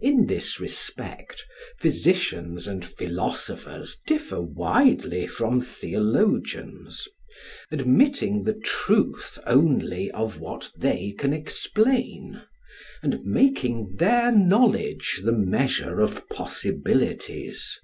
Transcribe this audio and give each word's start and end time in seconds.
In 0.00 0.26
this 0.26 0.60
respect 0.60 1.42
physicians 1.78 2.66
and 2.68 2.84
philosophers 2.84 3.98
differ 4.06 4.38
widely 4.38 5.26
from 5.26 5.62
theologians; 5.62 7.08
admitting 7.70 8.42
the 8.42 8.52
truth 8.52 9.38
only 9.46 10.10
of 10.10 10.40
what 10.40 10.70
they 10.76 11.12
can 11.18 11.32
explain, 11.32 12.42
and 13.02 13.24
making 13.24 13.94
their 13.96 14.30
knowledge 14.30 15.22
the 15.24 15.32
measure 15.32 16.00
of 16.00 16.28
possibilities. 16.28 17.80